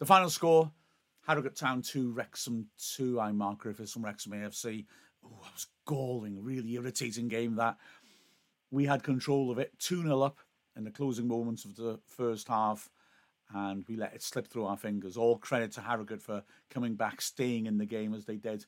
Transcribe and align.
The 0.00 0.06
final 0.06 0.30
score 0.30 0.72
Harrogate 1.26 1.56
Town 1.56 1.82
2, 1.82 2.12
Wrexham 2.12 2.68
2. 2.96 3.20
I'm 3.20 3.36
Mark 3.36 3.58
Griffiths 3.58 3.92
from 3.92 4.02
Wrexham 4.02 4.32
AFC. 4.32 4.86
Oh, 5.22 5.28
that 5.42 5.52
was 5.52 5.66
galling, 5.84 6.42
really 6.42 6.72
irritating 6.72 7.28
game 7.28 7.56
that. 7.56 7.76
We 8.70 8.86
had 8.86 9.02
control 9.02 9.50
of 9.50 9.58
it, 9.58 9.78
2 9.78 10.04
0 10.04 10.22
up 10.22 10.38
in 10.74 10.84
the 10.84 10.90
closing 10.90 11.28
moments 11.28 11.66
of 11.66 11.76
the 11.76 12.00
first 12.06 12.48
half, 12.48 12.88
and 13.54 13.84
we 13.88 13.96
let 13.96 14.14
it 14.14 14.22
slip 14.22 14.46
through 14.46 14.64
our 14.64 14.76
fingers. 14.78 15.18
All 15.18 15.36
credit 15.36 15.70
to 15.72 15.82
Harrogate 15.82 16.22
for 16.22 16.44
coming 16.70 16.94
back, 16.94 17.20
staying 17.20 17.66
in 17.66 17.76
the 17.76 17.84
game 17.84 18.14
as 18.14 18.24
they 18.24 18.36
did. 18.36 18.64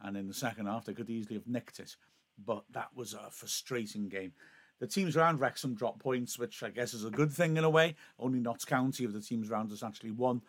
And 0.00 0.16
in 0.16 0.28
the 0.28 0.32
second 0.32 0.64
half, 0.64 0.86
they 0.86 0.94
could 0.94 1.10
easily 1.10 1.34
have 1.34 1.46
nicked 1.46 1.78
it. 1.78 1.94
But 2.42 2.64
that 2.70 2.88
was 2.94 3.12
a 3.12 3.30
frustrating 3.30 4.08
game. 4.08 4.32
The 4.78 4.86
teams 4.86 5.14
around 5.14 5.40
Wrexham 5.40 5.74
dropped 5.74 5.98
points, 5.98 6.38
which 6.38 6.62
I 6.62 6.70
guess 6.70 6.94
is 6.94 7.04
a 7.04 7.10
good 7.10 7.30
thing 7.30 7.58
in 7.58 7.64
a 7.64 7.70
way. 7.70 7.96
Only 8.18 8.40
Notts 8.40 8.64
County 8.64 9.04
of 9.04 9.12
the 9.12 9.20
teams 9.20 9.50
around 9.50 9.70
us 9.72 9.82
actually 9.82 10.12
won. 10.12 10.40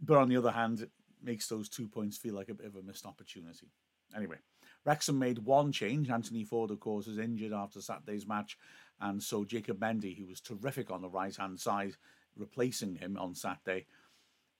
But 0.00 0.18
on 0.18 0.28
the 0.28 0.36
other 0.36 0.52
hand, 0.52 0.80
it 0.80 0.90
makes 1.22 1.48
those 1.48 1.68
two 1.68 1.88
points 1.88 2.16
feel 2.16 2.34
like 2.34 2.48
a 2.48 2.54
bit 2.54 2.66
of 2.66 2.76
a 2.76 2.82
missed 2.82 3.06
opportunity. 3.06 3.68
Anyway, 4.16 4.36
Wrexham 4.84 5.18
made 5.18 5.38
one 5.40 5.72
change. 5.72 6.10
Anthony 6.10 6.44
Forde, 6.44 6.70
of 6.70 6.80
course, 6.80 7.06
is 7.06 7.18
injured 7.18 7.52
after 7.52 7.80
Saturday's 7.80 8.26
match. 8.26 8.56
And 9.00 9.22
so 9.22 9.44
Jacob 9.44 9.78
Mendy, 9.80 10.16
who 10.16 10.26
was 10.26 10.40
terrific 10.40 10.90
on 10.90 11.02
the 11.02 11.08
right 11.08 11.34
hand 11.34 11.60
side, 11.60 11.96
replacing 12.36 12.96
him 12.96 13.16
on 13.18 13.34
Saturday, 13.34 13.86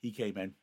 he 0.01 0.11
came 0.11 0.37
in 0.37 0.55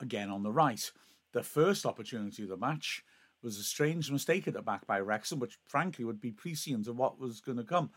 again 0.00 0.30
on 0.30 0.42
the 0.42 0.52
right. 0.52 0.90
The 1.32 1.42
first 1.42 1.86
opportunity 1.86 2.42
of 2.42 2.50
the 2.50 2.56
match 2.56 3.04
was 3.42 3.58
a 3.58 3.64
strange 3.64 4.10
mistake 4.10 4.46
at 4.46 4.54
the 4.54 4.62
back 4.62 4.86
by 4.86 5.00
Wrexham, 5.00 5.40
which 5.40 5.58
frankly 5.64 6.04
would 6.04 6.20
be 6.20 6.30
prescient 6.30 6.86
of 6.86 6.96
what 6.96 7.18
was 7.18 7.40
going 7.40 7.58
to 7.58 7.64
come. 7.64 7.90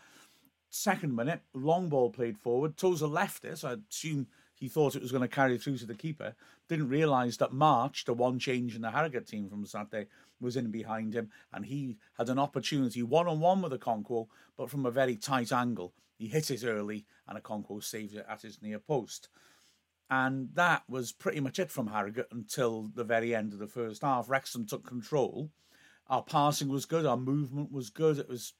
Second 0.68 1.14
minute, 1.14 1.40
long 1.54 1.88
ball 1.88 2.10
played 2.10 2.38
forward. 2.38 2.76
Tozer 2.76 3.06
left 3.06 3.44
it, 3.44 3.58
so 3.58 3.68
I 3.68 3.76
assume 3.90 4.26
he 4.58 4.68
thought 4.68 4.96
it 4.96 5.02
was 5.02 5.12
going 5.12 5.22
to 5.22 5.28
carry 5.28 5.58
through 5.58 5.76
to 5.78 5.86
the 5.86 5.94
keeper. 5.94 6.34
Didn't 6.68 6.88
realise 6.88 7.36
that 7.36 7.52
March, 7.52 8.06
the 8.06 8.14
one 8.14 8.38
change 8.38 8.74
in 8.74 8.82
the 8.82 8.90
Harrogate 8.90 9.26
team 9.26 9.48
from 9.48 9.66
Saturday, 9.66 10.06
was 10.40 10.56
in 10.56 10.70
behind 10.70 11.14
him, 11.14 11.30
and 11.52 11.66
he 11.66 11.98
had 12.16 12.28
an 12.28 12.38
opportunity 12.38 13.02
one 13.02 13.28
on 13.28 13.40
one 13.40 13.62
with 13.62 13.72
Okonkwo, 13.72 14.28
but 14.56 14.70
from 14.70 14.86
a 14.86 14.90
very 14.90 15.16
tight 15.16 15.52
angle. 15.52 15.92
He 16.18 16.28
hit 16.28 16.50
it 16.50 16.64
early, 16.64 17.04
and 17.28 17.42
Okonkwo 17.42 17.84
saved 17.84 18.14
it 18.14 18.26
at 18.28 18.42
his 18.42 18.62
near 18.62 18.78
post. 18.78 19.28
And 20.08 20.50
that 20.54 20.84
was 20.88 21.12
pretty 21.12 21.40
much 21.40 21.58
it 21.58 21.70
from 21.70 21.88
Harrogate 21.88 22.28
until 22.30 22.90
the 22.94 23.04
very 23.04 23.34
end 23.34 23.52
of 23.52 23.58
the 23.58 23.66
first 23.66 24.02
half. 24.02 24.30
Wrexham 24.30 24.66
took 24.66 24.86
control. 24.86 25.50
Our 26.08 26.22
passing 26.22 26.68
was 26.68 26.86
good, 26.86 27.04
our 27.04 27.16
movement 27.16 27.72
was 27.72 27.90
good. 27.90 28.18
It 28.18 28.28
was 28.28 28.54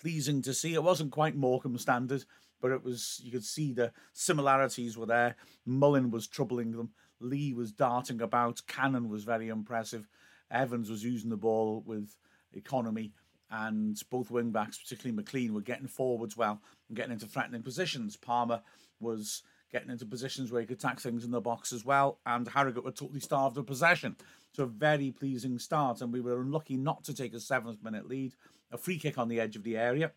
pleasing 0.00 0.40
to 0.42 0.54
see. 0.54 0.74
It 0.74 0.82
wasn't 0.82 1.10
quite 1.10 1.36
Morecambe 1.36 1.78
standard, 1.78 2.24
but 2.64 2.72
it 2.72 2.82
was 2.82 3.20
you 3.22 3.30
could 3.30 3.44
see 3.44 3.74
the 3.74 3.92
similarities 4.14 4.96
were 4.96 5.04
there. 5.04 5.36
Mullin 5.66 6.10
was 6.10 6.26
troubling 6.26 6.70
them. 6.70 6.92
Lee 7.20 7.52
was 7.52 7.70
darting 7.70 8.22
about. 8.22 8.62
Cannon 8.66 9.10
was 9.10 9.22
very 9.22 9.48
impressive. 9.48 10.08
Evans 10.50 10.88
was 10.88 11.04
using 11.04 11.28
the 11.28 11.36
ball 11.36 11.82
with 11.84 12.16
economy, 12.54 13.12
and 13.50 14.02
both 14.08 14.30
wing 14.30 14.50
backs, 14.50 14.78
particularly 14.78 15.22
McClean, 15.22 15.50
were 15.50 15.60
getting 15.60 15.86
forwards 15.86 16.38
well 16.38 16.62
and 16.88 16.96
getting 16.96 17.12
into 17.12 17.26
threatening 17.26 17.62
positions. 17.62 18.16
Palmer 18.16 18.62
was 18.98 19.42
getting 19.70 19.90
into 19.90 20.06
positions 20.06 20.50
where 20.50 20.62
he 20.62 20.66
could 20.66 20.78
attack 20.78 21.00
things 21.00 21.22
in 21.22 21.32
the 21.32 21.42
box 21.42 21.70
as 21.70 21.84
well, 21.84 22.18
and 22.24 22.48
Harrogate 22.48 22.82
were 22.82 22.92
totally 22.92 23.20
starved 23.20 23.58
of 23.58 23.66
possession. 23.66 24.16
So 24.54 24.62
a 24.62 24.66
very 24.66 25.10
pleasing 25.10 25.58
start, 25.58 26.00
and 26.00 26.14
we 26.14 26.22
were 26.22 26.40
unlucky 26.40 26.78
not 26.78 27.04
to 27.04 27.12
take 27.12 27.34
a 27.34 27.40
seventh 27.40 27.84
minute 27.84 28.08
lead. 28.08 28.32
A 28.72 28.78
free 28.78 28.98
kick 28.98 29.18
on 29.18 29.28
the 29.28 29.38
edge 29.38 29.54
of 29.54 29.64
the 29.64 29.76
area. 29.76 30.12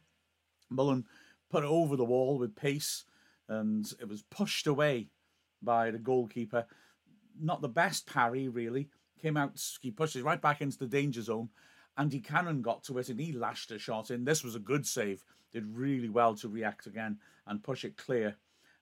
Mullin 0.70 1.06
put 1.50 1.64
it 1.64 1.70
over 1.70 1.96
the 1.96 2.06
wall 2.06 2.38
with 2.38 2.56
pace, 2.56 3.06
and 3.48 3.92
it 4.00 4.08
was 4.08 4.24
pushed 4.24 4.68
away 4.68 5.08
by 5.62 5.92
the 5.92 6.00
goalkeeper. 6.00 6.66
Not 7.40 7.62
the 7.62 7.70
best 7.70 8.06
parry, 8.06 8.48
really. 8.48 8.90
Came 9.22 9.38
out, 9.38 9.60
he 9.82 9.92
pushed 9.92 10.16
it 10.16 10.24
right 10.24 10.42
back 10.42 10.62
into 10.62 10.78
the 10.78 10.88
danger 10.88 11.22
zone. 11.22 11.50
Andy 11.98 12.20
Cannon 12.20 12.62
got 12.62 12.84
to 12.84 12.98
it 13.00 13.10
and 13.10 13.20
he 13.20 13.32
lashed 13.32 13.72
a 13.72 13.80
shot 13.80 14.12
in. 14.12 14.26
This 14.26 14.44
was 14.44 14.54
a 14.54 14.60
good 14.60 14.86
save. 14.86 15.24
Did 15.52 15.66
really 15.76 16.10
well 16.10 16.36
to 16.36 16.48
react 16.48 16.86
again 16.86 17.18
and 17.48 17.64
push 17.64 17.84
it 17.84 17.98
clear. 17.98 18.36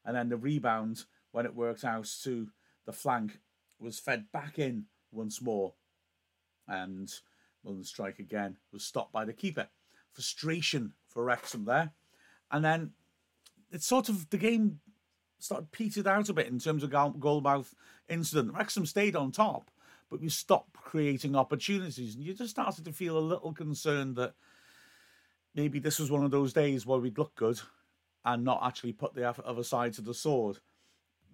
And 0.03 0.16
then 0.16 0.28
the 0.28 0.35
rebound, 0.35 1.06
when 1.31 1.45
it 1.45 1.56
worked 1.56 1.85
out 1.85 2.09
to 2.23 2.50
the 2.85 2.91
flank, 2.91 3.39
was 3.79 4.00
fed 4.00 4.25
back 4.34 4.59
in 4.59 4.85
once 5.12 5.41
more. 5.41 5.75
And 6.68 7.09
the 7.63 7.84
strike 7.85 8.19
again 8.19 8.57
was 8.73 8.84
stopped 8.84 9.13
by 9.13 9.23
the 9.23 9.34
keeper. 9.34 9.69
Frustration 10.12 10.94
for 11.07 11.23
Wrexham 11.23 11.63
there. 11.63 11.94
And 12.51 12.63
then 12.63 12.91
it's 13.72 13.85
sort 13.85 14.09
of 14.09 14.29
the 14.29 14.38
game 14.38 14.79
started 15.39 15.72
petered 15.72 16.07
out 16.07 16.29
a 16.29 16.33
bit 16.33 16.47
in 16.47 16.59
terms 16.59 16.83
of 16.83 16.89
goalmouth 16.89 17.73
incident. 18.09 18.53
Wrexham 18.53 18.85
stayed 18.85 19.16
on 19.16 19.31
top, 19.31 19.69
but 20.09 20.22
we 20.22 20.29
stopped 20.29 20.73
creating 20.73 21.35
opportunities. 21.35 22.16
And 22.16 22.23
you 22.23 22.33
just 22.33 22.51
started 22.51 22.85
to 22.85 22.94
feel 22.94 23.17
a 23.17 23.19
little 23.19 23.53
concerned 23.53 24.16
that 24.16 24.33
maybe 25.53 25.79
this 25.79 26.00
was 26.00 26.11
one 26.11 26.23
of 26.23 26.31
those 26.31 26.53
days 26.53 26.85
where 26.85 27.00
we'd 27.00 27.17
look 27.17 27.35
good 27.35 27.59
and 28.23 28.44
not 28.44 28.62
actually 28.63 28.94
put 28.94 29.13
the 29.13 29.27
other 29.45 29.63
side 29.63 29.94
to 29.94 30.01
the 30.01 30.13
sword. 30.13 30.59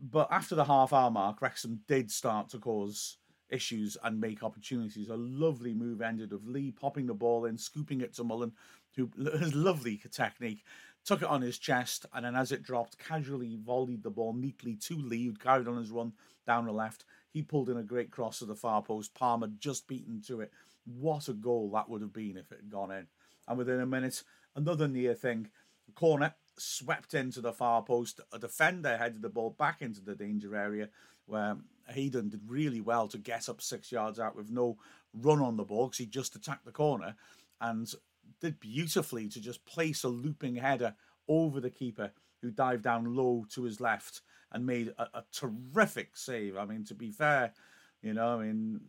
But 0.01 0.28
after 0.31 0.55
the 0.55 0.66
half 0.66 0.93
hour 0.93 1.11
mark, 1.11 1.41
Wrexham 1.41 1.81
did 1.88 2.11
start 2.11 2.49
to 2.49 2.57
cause 2.57 3.17
issues 3.49 3.97
and 4.03 4.19
make 4.19 4.43
opportunities. 4.43 5.09
A 5.09 5.16
lovely 5.16 5.73
move 5.73 6.01
ended 6.01 6.33
of 6.33 6.47
Lee 6.47 6.72
popping 6.72 7.05
the 7.05 7.13
ball 7.13 7.45
in, 7.45 7.57
scooping 7.57 8.01
it 8.01 8.13
to 8.16 8.23
Mullin, 8.23 8.53
who 8.95 9.09
has 9.39 9.53
lovely 9.53 10.01
technique, 10.11 10.63
took 11.06 11.22
it 11.22 11.28
on 11.28 11.41
his 11.41 11.57
chest, 11.57 12.06
and 12.13 12.25
then 12.25 12.35
as 12.35 12.51
it 12.51 12.63
dropped, 12.63 12.97
casually 12.97 13.57
volleyed 13.57 14.03
the 14.03 14.09
ball 14.09 14.34
neatly 14.34 14.75
to 14.75 14.95
who 14.95 15.34
carried 15.34 15.67
on 15.67 15.78
his 15.78 15.91
run 15.91 16.13
down 16.45 16.66
the 16.66 16.72
left. 16.72 17.06
He 17.31 17.41
pulled 17.41 17.69
in 17.69 17.78
a 17.78 17.84
great 17.84 18.12
cross 18.12 18.39
to 18.39 18.45
the 18.45 18.56
far 18.56 18.81
post. 18.81 19.13
Palmer 19.13 19.47
just 19.59 19.88
beaten 19.88 20.22
to 20.28 20.41
it. 20.41 20.51
What 20.85 21.28
a 21.28 21.34
goal 21.34 21.69
that 21.73 21.90
would 21.90 22.01
have 22.01 22.13
been 22.13 22.38
if 22.38 22.51
it 22.51 22.59
had 22.61 22.69
gone 22.69 22.91
in. 22.91 23.07
And 23.47 23.57
within 23.57 23.79
a 23.79 23.85
minute, 23.85 24.23
another 24.56 24.88
near 24.88 25.13
thing. 25.13 25.50
Corner 25.95 26.34
swept 26.57 27.13
into 27.13 27.41
the 27.41 27.53
far 27.53 27.81
post. 27.84 28.19
A 28.31 28.40
defender 28.40 28.97
headed 28.97 29.22
the 29.22 29.29
ball 29.29 29.56
back 29.57 29.81
into 29.81 30.01
the 30.01 30.16
danger 30.16 30.56
area 30.56 30.90
where 31.25 31.57
Hayden 31.88 32.29
did 32.29 32.41
really 32.47 32.81
well 32.81 33.07
to 33.07 33.17
get 33.17 33.50
up 33.50 33.61
six 33.61 33.91
yards 33.91 34.19
out 34.19 34.35
with 34.35 34.50
no 34.50 34.78
run 35.13 35.40
on 35.40 35.57
the 35.57 35.63
ball 35.63 35.88
because 35.88 35.97
he 35.97 36.06
just 36.06 36.35
attacked 36.35 36.66
the 36.66 36.72
corner 36.72 37.16
and 37.59 37.94
did 38.39 38.59
beautifully 38.59 39.27
to 39.29 39.41
just 39.41 39.65
place 39.65 40.03
a 40.03 40.07
looping 40.07 40.55
header 40.55 40.95
over 41.27 41.59
the 41.59 41.69
keeper 41.69 42.11
who 42.41 42.51
dived 42.51 42.83
down 42.83 43.15
low 43.15 43.45
to 43.51 43.63
his 43.63 43.79
left 43.79 44.21
and 44.51 44.65
made 44.65 44.93
a, 44.97 45.03
a 45.13 45.23
terrific 45.31 46.17
save. 46.17 46.57
I 46.57 46.65
mean, 46.65 46.83
to 46.85 46.95
be 46.95 47.11
fair, 47.11 47.53
you 48.01 48.13
know, 48.13 48.39
I 48.39 48.45
mean, 48.45 48.81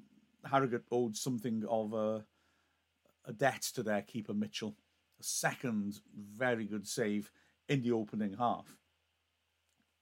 Harrogate 0.45 0.85
owed 0.91 1.17
something 1.17 1.65
of 1.69 1.93
a, 1.93 2.25
a 3.27 3.33
debt 3.33 3.63
to 3.75 3.83
their 3.83 4.03
keeper 4.03 4.35
Mitchell. 4.35 4.75
A 5.21 5.25
second 5.25 6.01
very 6.17 6.65
good 6.65 6.87
save 6.87 7.31
in 7.69 7.83
the 7.83 7.93
opening 7.93 8.35
half. 8.39 8.77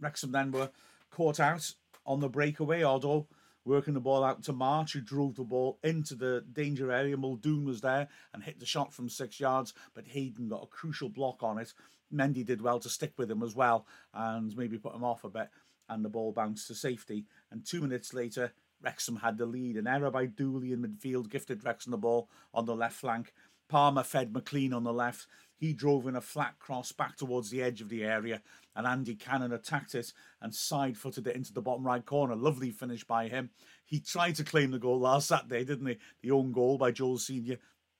Wrexham 0.01 0.33
then 0.33 0.51
were 0.51 0.71
caught 1.11 1.41
out 1.41 1.75
on 2.07 2.21
the 2.21 2.29
breakaway. 2.29 2.81
Odoh 2.81 3.27
working 3.65 3.95
the 3.95 4.01
ball 4.01 4.25
out 4.25 4.43
to 4.45 4.53
March, 4.53 4.93
who 4.93 5.01
drove 5.01 5.37
the 5.37 5.45
ball 5.45 5.79
into 5.83 6.15
the 6.15 6.45
danger 6.53 6.91
area. 6.91 7.17
Muldoon 7.17 7.65
was 7.65 7.81
there 7.81 8.09
and 8.33 8.43
hit 8.43 8.59
the 8.59 8.67
shot 8.67 8.93
from 8.93 9.09
six 9.09 9.41
yards, 9.41 9.75
but 9.95 10.07
Hayden 10.07 10.49
got 10.49 10.65
a 10.65 10.67
crucial 10.67 11.09
block 11.09 11.43
on 11.43 11.59
it. 11.59 11.73
Mendy 12.13 12.45
did 12.45 12.61
well 12.61 12.81
to 12.81 12.89
stick 12.89 13.13
with 13.17 13.31
him 13.31 13.43
as 13.43 13.55
well 13.55 13.87
and 14.13 14.57
maybe 14.57 14.79
put 14.79 14.95
him 14.95 15.05
off 15.05 15.25
a 15.25 15.29
bit, 15.29 15.49
and 15.89 16.05
the 16.05 16.09
ball 16.09 16.33
bounced 16.33 16.67
to 16.69 16.75
safety. 16.75 17.27
And 17.51 17.65
two 17.65 17.81
minutes 17.81 18.13
later, 18.15 18.53
Wrexham 18.83 19.17
had 19.17 19.39
the 19.39 19.47
lead. 19.47 19.77
An 19.77 19.87
error 19.87 20.11
by 20.11 20.27
Dooley 20.27 20.73
in 20.73 20.83
midfield 20.83 21.31
gifted 21.31 21.65
Wrexham 21.65 21.91
the 21.91 21.99
ball 21.99 22.29
on 22.55 22.65
the 22.65 22.75
left 22.75 22.97
flank. 22.97 23.33
Palmer 23.69 24.03
fed 24.03 24.33
McClean 24.33 24.75
on 24.75 24.85
the 24.85 24.93
left. 24.93 25.27
He 25.61 25.75
drove 25.75 26.07
in 26.07 26.17
a 26.17 26.23
flat 26.23 26.59
cross 26.59 26.91
back 26.91 27.19
towards 27.19 27.51
the 27.51 27.63
edge 27.63 27.83
of 27.83 27.91
the 27.91 28.03
area, 28.03 28.41
and 28.75 28.87
Andy 28.87 29.15
Cannon 29.15 29.53
attacked 29.53 29.95
it 29.95 30.11
and 30.41 30.55
side 30.55 30.97
footed 30.97 31.27
it 31.27 31.37
into 31.37 31.53
the 31.53 31.61
bottom 31.61 31.87
right 31.87 32.05
corner. 32.05 32.35
Lovely 32.35 32.71
finish 32.71 33.05
by 33.05 33.29
him. 33.29 33.51
He 33.85 34.01
tried 34.01 34.37
to 34.37 34.45
claim 34.45 34.71
the 34.71 34.79
goal 34.79 34.99
last 34.99 35.29
Saturday, 35.29 35.65
didn't 35.65 35.87
he? 35.87 35.99
The 36.23 36.31
own 36.31 36.53
goal 36.53 36.79
by 36.79 36.93
Joel 36.93 37.19
Senior. 37.19 37.59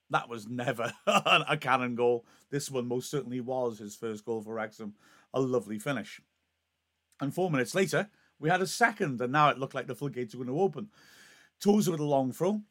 That 0.09 0.31
was 0.31 0.49
never 0.49 0.95
a 1.07 1.59
Cannon 1.61 1.97
goal. 1.97 2.25
This 2.49 2.71
one 2.71 2.89
most 2.89 3.11
certainly 3.11 3.43
was 3.43 3.79
his 3.79 3.95
first 3.95 4.25
goal 4.25 4.41
for 4.41 4.55
Wrexham. 4.55 4.95
A 5.35 5.41
lovely 5.41 5.79
finish. 5.79 6.23
And 7.21 7.35
four 7.35 7.51
minutes 7.51 7.75
later, 7.75 8.09
we 8.39 8.49
had 8.49 8.63
a 8.63 8.67
second, 8.67 9.21
and 9.21 9.33
now 9.33 9.51
it 9.51 9.59
looked 9.59 9.75
like 9.75 9.87
the 9.87 9.95
floodgates 9.95 10.35
were 10.35 10.47
going 10.47 10.57
to 10.57 10.63
open. 10.63 10.89
Tozer 11.61 11.91
with 11.91 12.01
a 12.01 12.05
long 12.05 12.33
throw. 12.33 12.63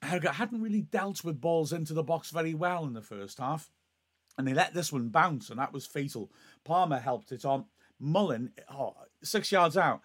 Harrogate 0.00 0.36
hadn't 0.36 0.62
really 0.62 0.80
dealt 0.80 1.22
with 1.22 1.40
balls 1.40 1.70
into 1.70 1.92
the 1.92 2.02
box 2.02 2.30
very 2.30 2.54
well 2.54 2.84
in 2.84 2.94
the 2.94 3.02
first 3.02 3.38
half, 3.38 3.70
and 4.38 4.46
they 4.46 4.54
let 4.54 4.74
this 4.74 4.92
one 4.92 5.08
bounce, 5.08 5.50
and 5.50 5.58
that 5.58 5.72
was 5.72 5.86
fatal. 5.86 6.30
Palmer 6.64 6.98
helped 6.98 7.32
it 7.32 7.44
on. 7.44 7.66
Mullin, 7.98 8.52
oh, 8.70 8.94
six 9.22 9.50
yards 9.50 9.76
out, 9.76 10.02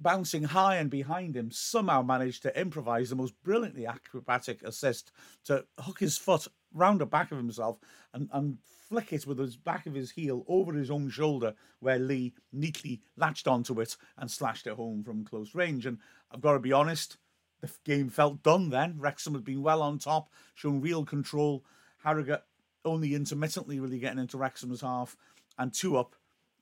bouncing 0.00 0.44
high 0.44 0.76
and 0.76 0.90
behind 0.90 1.36
him, 1.36 1.50
somehow 1.50 2.02
managed 2.02 2.42
to 2.42 2.60
improvise 2.60 3.10
the 3.10 3.16
most 3.16 3.34
brilliantly 3.42 3.86
acrobatic 3.86 4.62
assist 4.62 5.12
to 5.44 5.64
hook 5.78 6.00
his 6.00 6.18
foot 6.18 6.48
round 6.72 7.00
the 7.00 7.06
back 7.06 7.30
of 7.30 7.38
himself 7.38 7.78
and, 8.12 8.28
and 8.32 8.58
flick 8.88 9.12
it 9.12 9.26
with 9.26 9.36
the 9.36 9.56
back 9.64 9.86
of 9.86 9.94
his 9.94 10.10
heel 10.10 10.44
over 10.48 10.72
his 10.72 10.90
own 10.90 11.08
shoulder, 11.08 11.54
where 11.78 11.98
Lee 11.98 12.34
neatly 12.52 13.00
latched 13.16 13.46
onto 13.46 13.80
it 13.80 13.96
and 14.18 14.30
slashed 14.30 14.66
it 14.66 14.74
home 14.74 15.04
from 15.04 15.24
close 15.24 15.54
range. 15.54 15.86
And 15.86 15.98
I've 16.32 16.40
got 16.40 16.54
to 16.54 16.58
be 16.58 16.72
honest, 16.72 17.16
the 17.60 17.70
game 17.84 18.08
felt 18.08 18.42
done 18.42 18.70
then. 18.70 18.96
Wrexham 18.98 19.34
had 19.34 19.44
been 19.44 19.62
well 19.62 19.82
on 19.82 19.98
top, 19.98 20.30
shown 20.54 20.80
real 20.80 21.04
control. 21.04 21.64
Harrogate 22.02 22.42
only 22.84 23.14
intermittently 23.14 23.80
really 23.80 23.98
getting 23.98 24.18
into 24.18 24.38
Wrexham's 24.38 24.80
half, 24.80 25.16
and 25.58 25.72
two 25.72 25.96
up, 25.96 26.14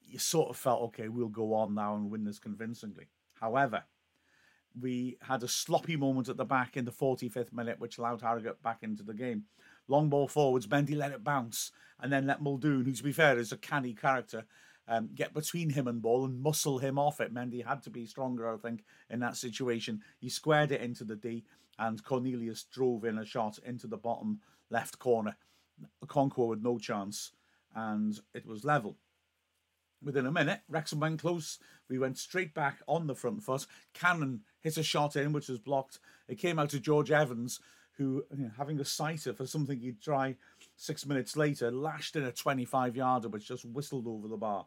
you 0.05 0.19
sort 0.19 0.50
of 0.50 0.56
felt, 0.56 0.82
okay, 0.82 1.09
we'll 1.09 1.29
go 1.29 1.55
on 1.55 1.75
now 1.75 1.94
and 1.94 2.11
win 2.11 2.25
this 2.25 2.38
convincingly. 2.38 3.09
However, 3.41 3.85
we 4.81 5.19
had 5.23 5.43
a 5.43 5.49
sloppy 5.49 5.97
moment 5.97 6.29
at 6.29 6.37
the 6.37 6.44
back 6.44 6.76
in 6.76 6.85
the 6.85 6.93
45th 6.93 7.53
minute, 7.53 7.79
which 7.79 7.99
allowed 7.99 8.23
Harrogate 8.23 8.62
back 8.62 8.82
into 8.82 9.03
the 9.03 9.15
game. 9.15 9.44
Long 9.87 10.09
ball 10.09 10.29
forwards, 10.29 10.67
Mendy 10.67 10.97
let 10.97 11.12
it 11.12 11.25
bounce 11.25 11.73
and 12.00 12.12
then 12.12 12.26
let 12.26 12.43
Muldoon, 12.43 12.85
who 12.85 12.93
to 12.93 13.03
be 13.03 13.12
fair 13.12 13.38
is 13.38 13.53
a 13.53 13.56
canny 13.56 13.94
character, 13.94 14.44
um, 14.87 15.11
get 15.14 15.35
between 15.35 15.71
him 15.71 15.87
and 15.87 16.00
ball 16.00 16.25
and 16.25 16.41
muscle 16.41 16.79
him 16.79 16.99
off 16.99 17.21
it. 17.21 17.32
Mendy 17.35 17.64
had 17.64 17.82
to 17.82 17.91
be 17.91 18.06
stronger, 18.06 18.53
I 18.53 18.56
think, 18.56 18.85
in 19.11 19.21
that 19.21 19.37
situation. 19.37 20.03
He 20.19 20.29
squared 20.29 20.73
it 20.73 20.81
into 20.81 21.05
the 21.05 21.17
D 21.17 21.44
and 21.79 22.03
Cornelius 22.03 22.64
drove 22.64 23.05
in 23.05 23.19
a 23.19 23.25
shot 23.25 23.59
into 23.64 23.87
the 23.87 23.97
bottom 23.97 24.41
left 24.71 24.99
corner. 24.99 25.37
Okonkwo 26.05 26.49
with 26.49 26.63
no 26.63 26.79
chance 26.79 27.33
and 27.75 28.19
it 28.35 28.47
was 28.47 28.65
level. 28.65 28.97
Within 30.03 30.27
a 30.27 30.33
minute, 30.33 30.61
Wrexham 30.69 31.01
went 31.01 31.21
close. 31.21 31.59
We 31.89 31.99
went 31.99 32.19
straight 32.19 32.55
back 32.55 32.79
on 32.87 33.07
the 33.07 33.17
front 33.17 33.43
foot. 33.43 33.67
Cannon 33.95 34.43
hit 34.61 34.77
a 34.77 34.83
shot 34.83 35.17
in, 35.17 35.33
which 35.33 35.49
was 35.49 35.59
blocked. 35.59 35.99
It 36.29 36.39
came 36.39 36.59
out 36.59 36.71
to 36.71 36.81
George 36.81 37.11
Evans, 37.11 37.59
who, 37.97 38.25
you 38.37 38.45
know, 38.45 38.51
having 38.57 38.79
a 38.79 38.85
sighter 38.85 39.33
for 39.33 39.47
something 39.47 39.81
he'd 39.81 40.01
try 40.01 40.37
six 40.77 41.05
minutes 41.05 41.37
later, 41.37 41.73
lashed 41.73 42.15
in 42.15 42.23
a 42.23 42.31
25 42.31 42.95
yarder, 42.95 43.29
which 43.29 43.49
just 43.49 43.65
whistled 43.65 44.07
over 44.07 44.29
the 44.29 44.37
bar. 44.37 44.67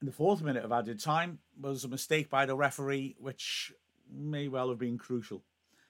In 0.00 0.06
the 0.06 0.12
fourth 0.12 0.42
minute 0.42 0.64
of 0.64 0.72
added 0.72 1.00
time 1.00 1.38
was 1.60 1.84
a 1.84 1.88
mistake 1.88 2.30
by 2.30 2.46
the 2.46 2.56
referee, 2.56 3.16
which 3.18 3.72
may 4.10 4.48
well 4.48 4.70
have 4.70 4.78
been 4.78 4.98
crucial. 4.98 5.42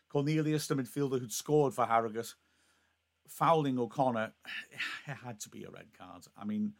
Cornelius, 0.09 0.67
the 0.67 0.75
midfielder 0.75 1.21
who'd 1.21 1.33
scored 1.33 1.75
for 1.75 1.87
Harrogate, 1.87 2.35
fouling 3.28 3.78
O'Connor, 3.78 4.32
it 5.06 5.17
had 5.25 5.40
to 5.40 5.49
be 5.49 5.64
a 5.64 5.70
red 5.70 5.88
card. 5.99 6.25
I 6.37 6.44
mean, 6.44 6.73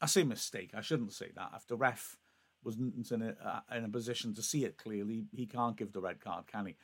I 0.00 0.06
say 0.06 0.24
mistake. 0.24 0.70
I 0.74 0.80
shouldn't 0.80 1.12
say 1.12 1.30
that. 1.34 1.52
If 1.56 1.66
the 1.66 1.76
ref 1.76 2.16
wasn't 2.64 3.10
in 3.10 3.22
a, 3.22 3.36
uh, 3.44 3.76
in 3.76 3.84
a 3.84 3.88
position 3.88 4.34
to 4.34 4.42
see 4.42 4.64
it 4.64 4.76
clearly, 4.76 5.24
he 5.32 5.46
can't 5.46 5.76
give 5.76 5.92
the 5.92 6.00
red 6.00 6.20
card, 6.20 6.46
can 6.46 6.66
he? 6.66 6.76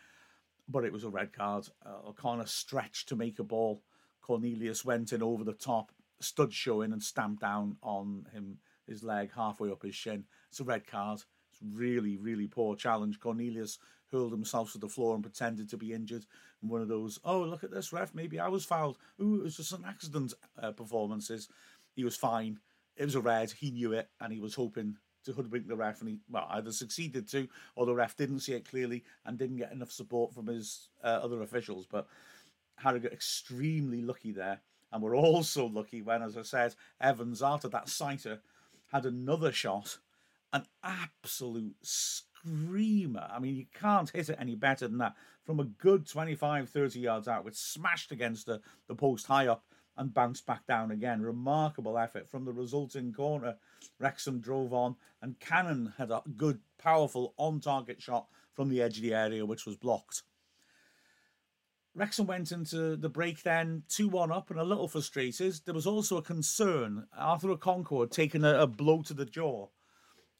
But 0.69 0.85
it 0.85 0.93
was 0.93 1.05
a 1.05 1.11
red 1.11 1.33
card. 1.33 1.69
Uh, 1.85 2.09
O'Connor 2.09 2.47
stretched 2.47 3.09
to 3.09 3.17
make 3.17 3.39
a 3.39 3.45
ball. 3.45 3.83
Cornelius 4.23 4.85
went 4.85 5.13
in 5.13 5.23
over 5.23 5.45
the 5.45 5.53
top, 5.53 5.91
stood 6.21 6.53
showing 6.53 6.93
and 6.93 7.03
stamped 7.03 7.41
down 7.41 7.77
on 7.83 8.27
him, 8.33 8.59
his 8.87 9.03
leg 9.03 9.33
halfway 9.35 9.71
up 9.71 9.83
his 9.83 9.95
shin. 9.95 10.25
It's 10.51 10.61
a 10.61 10.65
red 10.65 10.87
card. 10.87 11.23
It's 11.51 11.61
really, 11.75 12.17
really 12.17 12.47
poor 12.47 12.77
challenge. 12.77 13.19
Cornelius 13.19 13.79
hurled 14.13 14.33
himself 14.33 14.73
to 14.73 14.79
the 14.79 14.89
floor 14.89 15.15
and 15.15 15.23
pretended 15.25 15.69
to 15.71 15.77
be 15.77 15.93
injured. 15.93 16.27
And 16.61 16.71
one 16.71 16.83
of 16.83 16.89
those, 16.89 17.19
oh, 17.25 17.41
look 17.41 17.65
at 17.65 17.73
this 17.73 17.93
ref, 17.93 18.15
maybe 18.15 18.39
I 18.39 18.49
was 18.49 18.65
fouled. 18.65 18.99
Ooh, 19.21 19.41
it 19.41 19.45
was 19.45 19.57
just 19.57 19.73
an 19.73 19.85
accident 19.87 20.35
uh, 20.63 20.73
performances. 20.73 21.49
He 21.95 22.05
was 22.05 22.17
fine 22.17 22.59
it 22.97 23.05
was 23.05 23.15
a 23.15 23.21
red. 23.21 23.51
He 23.51 23.71
knew 23.71 23.93
it, 23.93 24.09
and 24.21 24.33
he 24.33 24.41
was 24.41 24.55
hoping 24.55 24.97
to 25.25 25.33
hoodwink 25.33 25.69
the 25.69 25.77
ref, 25.77 26.01
and 26.01 26.11
he 26.11 26.19
well 26.29 26.47
either 26.51 26.73
succeeded 26.73 27.29
to, 27.29 27.49
or 27.77 27.87
the 27.87 27.95
ref 27.95 28.17
didn't 28.17 28.41
see 28.41 28.53
it 28.55 28.69
clearly 28.69 29.05
and 29.25 29.39
didn't 29.39 29.57
get 29.57 29.73
enough 29.73 29.93
support 29.93 30.35
from 30.35 30.47
his 30.47 30.89
uh, 31.03 31.21
other 31.23 31.43
officials. 31.43 31.87
But 31.87 32.07
Harrogate 32.77 33.13
extremely 33.13 34.03
lucky 34.03 34.33
there, 34.33 34.61
and 34.93 35.03
we're 35.03 35.17
also 35.17 35.67
lucky 35.73 36.03
when, 36.03 36.23
as 36.23 36.37
I 36.37 36.43
said, 36.43 36.75
Evans 37.01 37.43
after 37.43 37.69
that 37.69 37.89
sighter 37.89 38.41
had 38.93 39.07
another 39.07 39.53
shot, 39.53 39.99
an 40.53 40.67
absolute 40.83 41.77
screamer. 42.45 43.29
I 43.31 43.39
mean, 43.39 43.57
you 43.57 43.67
can't 43.79 44.11
hit 44.11 44.29
it 44.29 44.39
any 44.39 44.55
better 44.55 44.89
than 44.89 44.99
that. 44.99 45.15
From 45.45 45.61
a 45.61 45.65
good 45.65 46.07
25, 46.07 46.69
30 46.69 47.01
yards 47.01 47.29
out, 47.29 47.45
which 47.45 47.55
smashed 47.55 48.13
against 48.13 48.47
the, 48.47 48.61
the 48.87 48.95
post 48.95 49.27
high 49.27 49.47
up 49.47 49.65
and 49.97 50.15
bounced 50.15 50.47
back 50.47 50.67
down 50.67 50.91
again. 50.91 51.23
Remarkable 51.23 51.99
effort 51.99 52.29
from 52.29 52.45
the 52.45 52.53
resulting 52.53 53.13
corner. 53.13 53.57
Wrexham 53.99 54.41
drove 54.41 54.73
on, 54.73 54.97
and 55.21 55.39
Cannon 55.41 55.95
had 55.99 56.11
a 56.11 56.23
good, 56.37 56.61
powerful 56.79 57.35
on 57.37 57.61
target 57.61 58.01
shot 58.01 58.27
from 58.55 58.69
the 58.69 58.81
edge 58.81 58.97
of 58.97 59.03
the 59.03 59.15
area, 59.15 59.45
which 59.45 59.67
was 59.67 59.77
blocked. 59.77 60.23
Wrexham 61.95 62.27
went 62.27 62.53
into 62.53 62.97
the 62.97 63.11
break 63.11 63.43
then 63.43 63.83
2 63.91 64.09
1 64.09 64.33
up 64.33 64.51
and 64.51 64.59
a 64.59 64.65
little 64.65 64.89
frustrated. 64.89 65.61
There 65.67 65.75
was 65.75 65.87
also 65.87 66.17
a 66.17 66.23
concern. 66.23 67.07
Arthur 67.17 67.49
had 67.49 68.11
taken 68.11 68.45
a, 68.47 68.63
a 68.63 68.67
blow 68.67 69.03
to 69.03 69.13
the 69.13 69.27
jaw 69.27 69.69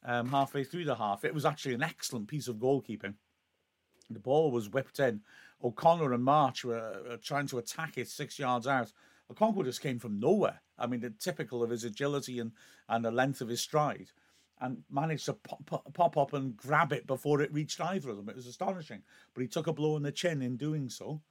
um, 0.05 0.29
halfway 0.29 0.63
through 0.63 0.85
the 0.85 0.95
half. 0.95 1.23
It 1.23 1.33
was 1.33 1.45
actually 1.45 1.73
an 1.75 1.83
excellent 1.83 2.27
piece 2.27 2.47
of 2.47 2.57
goalkeeping. 2.57 3.15
The 4.09 4.19
ball 4.19 4.51
was 4.51 4.69
whipped 4.69 4.99
in. 4.99 5.21
O'Connor 5.63 6.13
and 6.13 6.23
March 6.23 6.65
were 6.65 7.01
uh, 7.09 7.17
trying 7.23 7.47
to 7.47 7.57
attack 7.57 7.97
it 7.97 8.07
six 8.07 8.37
yards 8.37 8.67
out. 8.67 8.91
Okonkwo 9.31 9.63
just 9.63 9.81
came 9.81 9.99
from 9.99 10.19
nowhere. 10.19 10.61
I 10.77 10.87
mean, 10.87 11.13
typical 11.19 11.63
of 11.63 11.69
his 11.69 11.83
agility 11.83 12.39
and, 12.39 12.51
and 12.89 13.05
the 13.05 13.11
length 13.11 13.41
of 13.41 13.47
his 13.47 13.61
stride, 13.61 14.11
and 14.59 14.83
managed 14.89 15.25
to 15.25 15.33
pop, 15.33 15.93
pop 15.93 16.17
up 16.17 16.33
and 16.33 16.57
grab 16.57 16.91
it 16.91 17.07
before 17.07 17.41
it 17.41 17.53
reached 17.53 17.79
either 17.79 18.09
of 18.09 18.17
them. 18.17 18.29
It 18.29 18.35
was 18.35 18.47
astonishing. 18.47 19.03
But 19.33 19.41
he 19.41 19.47
took 19.47 19.67
a 19.67 19.73
blow 19.73 19.95
in 19.95 20.03
the 20.03 20.11
chin 20.11 20.41
in 20.41 20.57
doing 20.57 20.89
so 20.89 21.21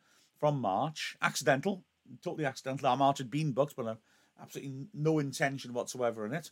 from 0.40 0.60
March. 0.60 1.16
Accidental, 1.20 1.84
totally 2.22 2.46
accidental. 2.46 2.88
Our 2.88 2.96
March 2.96 3.18
had 3.18 3.30
been 3.30 3.52
booked, 3.52 3.76
but 3.76 3.86
uh, 3.86 3.94
absolutely 4.42 4.86
no 4.92 5.18
intention 5.18 5.72
whatsoever 5.72 6.26
in 6.26 6.34
it. 6.34 6.50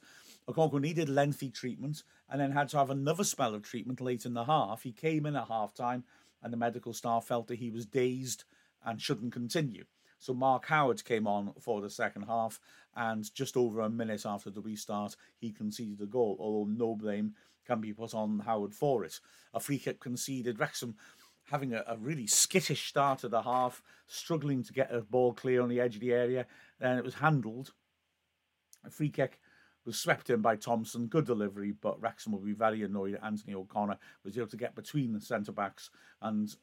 Okonkwo 0.48 0.80
needed 0.80 1.08
lengthy 1.08 1.50
treatment 1.50 2.02
and 2.28 2.40
then 2.40 2.52
had 2.52 2.68
to 2.70 2.78
have 2.78 2.90
another 2.90 3.24
spell 3.24 3.54
of 3.54 3.62
treatment 3.62 4.00
late 4.00 4.24
in 4.24 4.34
the 4.34 4.44
half. 4.44 4.82
He 4.82 4.92
came 4.92 5.26
in 5.26 5.36
at 5.36 5.48
half 5.48 5.74
time, 5.74 6.04
and 6.42 6.52
the 6.52 6.56
medical 6.56 6.92
staff 6.92 7.26
felt 7.26 7.48
that 7.48 7.58
he 7.58 7.70
was 7.70 7.86
dazed 7.86 8.44
and 8.84 9.00
shouldn't 9.00 9.32
continue. 9.32 9.84
So 10.18 10.34
Mark 10.34 10.66
Howard 10.66 11.04
came 11.04 11.26
on 11.26 11.54
for 11.60 11.80
the 11.80 11.90
second 11.90 12.22
half, 12.22 12.60
and 12.94 13.32
just 13.34 13.56
over 13.56 13.80
a 13.80 13.90
minute 13.90 14.24
after 14.26 14.50
the 14.50 14.60
restart, 14.60 15.16
he 15.38 15.50
conceded 15.50 16.00
a 16.00 16.06
goal, 16.06 16.36
although 16.38 16.70
no 16.70 16.94
blame 16.94 17.34
can 17.66 17.80
be 17.80 17.92
put 17.92 18.14
on 18.14 18.40
Howard 18.40 18.74
for 18.74 19.04
it. 19.04 19.20
A 19.54 19.60
free 19.60 19.78
kick 19.78 20.00
conceded. 20.00 20.58
Wrexham 20.58 20.96
having 21.50 21.72
a, 21.72 21.82
a 21.86 21.96
really 21.96 22.26
skittish 22.26 22.88
start 22.88 23.24
of 23.24 23.30
the 23.30 23.42
half, 23.42 23.82
struggling 24.06 24.62
to 24.62 24.72
get 24.72 24.94
a 24.94 25.00
ball 25.00 25.32
clear 25.32 25.62
on 25.62 25.68
the 25.68 25.80
edge 25.80 25.96
of 25.96 26.00
the 26.00 26.12
area. 26.12 26.46
Then 26.78 26.96
it 26.96 27.04
was 27.04 27.14
handled. 27.14 27.72
A 28.84 28.90
free 28.90 29.10
kick 29.10 29.40
was 29.84 29.98
swept 29.98 30.30
in 30.30 30.40
by 30.40 30.56
Thomson. 30.56 31.06
Good 31.06 31.26
delivery, 31.26 31.72
but 31.72 32.00
Wrexham 32.00 32.32
will 32.32 32.40
be 32.40 32.52
very 32.52 32.82
annoyed 32.82 33.18
Anthony 33.22 33.54
O'Connor 33.54 33.98
was 34.24 34.36
able 34.36 34.48
to 34.48 34.56
get 34.56 34.74
between 34.74 35.12
the 35.12 35.20
centre 35.20 35.52
backs 35.52 35.90
and 36.20 36.54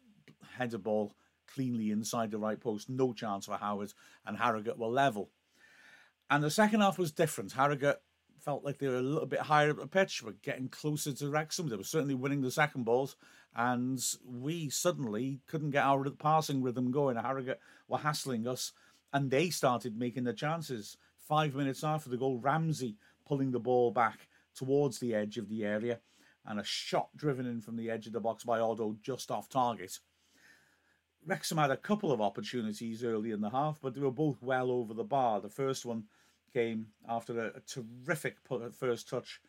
head 0.58 0.74
a 0.74 0.77
ball 0.77 1.15
cleanly 1.48 1.91
inside 1.91 2.32
the 2.32 2.38
right 2.38 2.60
post. 2.60 2.89
No 2.89 3.13
chance 3.13 3.46
for 3.46 3.58
Howard, 3.58 3.94
and 4.25 4.38
Harrogate 4.38 4.77
were 4.77 4.88
level. 4.88 5.30
And 6.30 6.44
the 6.44 6.51
second 6.51 6.82
half 6.82 7.00
was 7.00 7.12
different. 7.12 7.53
Harrogate 7.53 8.01
felt 8.39 8.63
like 8.63 8.77
they 8.77 8.88
were 8.88 8.98
a 8.98 9.01
little 9.01 9.27
bit 9.27 9.39
higher 9.39 9.72
up 9.72 9.80
the 9.80 9.88
pitch, 9.88 10.22
were 10.22 10.34
getting 10.34 10.70
closer 10.70 11.13
to 11.13 11.30
Wrexham. 11.30 11.70
They 11.70 11.75
were 11.75 11.84
certainly 11.84 12.15
winning 12.15 12.41
the 12.41 12.51
second 12.51 12.84
balls, 12.84 13.15
and 13.56 14.03
we 14.25 14.70
suddenly 14.70 15.39
couldn't 15.48 15.72
get 15.72 15.84
our 15.84 16.10
passing 16.12 16.62
rhythm 16.62 16.91
going. 16.91 17.18
Harrogate 17.18 17.60
were 17.88 17.98
hassling 17.98 18.48
us, 18.48 18.74
and 19.12 19.32
they 19.32 19.50
started 19.50 19.98
making 19.98 20.25
the 20.25 20.34
chances. 20.34 20.98
Five 21.27 21.55
minutes 21.55 21.84
after 21.84 22.10
the 22.10 22.17
goal, 22.17 22.38
Ramsey 22.38 22.96
pulling 23.25 23.51
the 23.51 23.60
ball 23.60 23.91
back 23.91 24.29
towards 24.55 25.00
the 25.00 25.13
edge 25.13 25.38
of 25.38 25.50
the 25.50 25.65
area, 25.65 26.00
and 26.46 26.57
a 26.57 26.63
shot 26.63 27.10
driven 27.17 27.46
in 27.46 27.60
from 27.60 27.75
the 27.75 27.89
edge 27.89 28.07
of 28.07 28.13
the 28.13 28.22
box 28.22 28.46
by 28.46 28.60
Odoh 28.60 29.00
just 29.01 29.29
off 29.29 29.50
target. 29.50 30.00
Wrexham 31.25 31.57
had 31.57 31.72
a 31.72 31.75
couple 31.75 32.13
of 32.13 32.22
opportunities 32.22 33.03
early 33.03 33.31
in 33.31 33.41
the 33.41 33.50
half, 33.50 33.79
but 33.81 33.93
they 33.93 34.00
were 34.00 34.10
both 34.10 34.41
well 34.41 34.72
over 34.72 34.93
the 34.93 35.03
bar. 35.03 35.41
The 35.41 35.50
first 35.50 35.86
one 35.86 36.05
came 36.53 36.88
after 37.10 37.38
a, 37.38 37.57
a 37.57 37.60
terrific 37.60 38.38
first 38.72 39.10
touch 39.10 39.41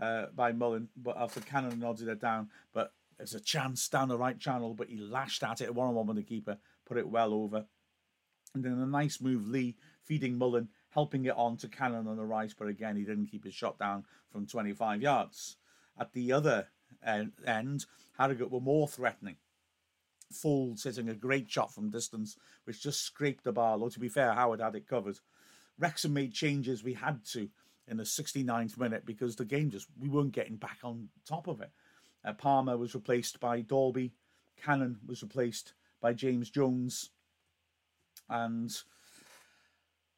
uh, 0.00 0.26
by 0.34 0.52
Mullin, 0.52 0.88
but 0.94 1.16
after 1.16 1.40
Cannon 1.40 1.78
nodded 1.78 2.08
it 2.08 2.20
down. 2.20 2.50
But 2.74 2.92
there's 3.16 3.34
a 3.34 3.40
chance 3.40 3.88
down 3.88 4.08
the 4.08 4.18
right 4.18 4.38
channel, 4.38 4.74
but 4.74 4.90
he 4.90 4.98
lashed 4.98 5.42
at 5.42 5.62
it 5.62 5.74
one 5.74 5.88
on 5.88 5.94
one 5.94 6.08
with 6.08 6.16
the 6.16 6.22
keeper, 6.22 6.58
put 6.84 6.98
it 6.98 7.08
well 7.08 7.32
over. 7.32 7.64
And 8.54 8.62
then 8.62 8.72
a 8.72 8.86
nice 8.86 9.18
move, 9.18 9.48
Lee 9.48 9.76
feeding 10.02 10.36
Mullin, 10.36 10.68
helping 10.92 11.24
it 11.24 11.36
on 11.36 11.56
to 11.58 11.68
Cannon 11.68 12.06
on 12.06 12.16
the 12.16 12.24
right, 12.24 12.52
but 12.58 12.68
again, 12.68 12.96
he 12.96 13.04
didn't 13.04 13.26
keep 13.26 13.44
his 13.44 13.54
shot 13.54 13.78
down 13.78 14.04
from 14.30 14.46
25 14.46 15.02
yards. 15.02 15.56
At 15.98 16.12
the 16.12 16.32
other 16.32 16.68
end, 17.04 17.86
Harrogate 18.18 18.50
were 18.50 18.60
more 18.60 18.86
threatening. 18.86 19.36
Foulds 20.32 20.84
hitting 20.84 21.08
a 21.08 21.14
great 21.14 21.50
shot 21.50 21.74
from 21.74 21.90
distance, 21.90 22.36
which 22.64 22.82
just 22.82 23.02
scraped 23.02 23.44
the 23.44 23.52
bar. 23.52 23.78
Though 23.78 23.88
to 23.88 24.00
be 24.00 24.08
fair, 24.08 24.32
Howard 24.32 24.60
had 24.60 24.74
it 24.74 24.88
covered. 24.88 25.18
Wrexham 25.78 26.12
made 26.12 26.32
changes 26.32 26.84
we 26.84 26.94
had 26.94 27.24
to 27.32 27.48
in 27.88 27.96
the 27.96 28.04
69th 28.04 28.78
minute 28.78 29.04
because 29.04 29.36
the 29.36 29.44
game 29.44 29.70
just 29.70 29.88
we 29.98 30.08
weren't 30.08 30.32
getting 30.32 30.56
back 30.56 30.78
on 30.84 31.08
top 31.26 31.48
of 31.48 31.60
it. 31.60 31.70
Uh, 32.24 32.32
Palmer 32.32 32.76
was 32.76 32.94
replaced 32.94 33.40
by 33.40 33.60
Dalby, 33.60 34.12
Cannon 34.62 34.98
was 35.06 35.22
replaced 35.22 35.74
by 36.00 36.12
James 36.12 36.50
Jones, 36.50 37.10
and 38.28 38.72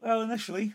well, 0.04 0.20
initially 0.20 0.74